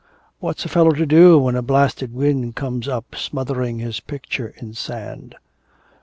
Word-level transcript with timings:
'What's 0.39 0.65
a 0.65 0.67
fellow 0.67 0.93
to 0.93 1.05
do 1.05 1.37
when 1.37 1.55
a 1.55 1.61
blasted 1.61 2.11
wind 2.11 2.55
comes 2.55 2.87
up 2.87 3.13
smothering 3.13 3.77
his 3.77 3.99
picture 3.99 4.51
in 4.57 4.73
sand?' 4.73 5.35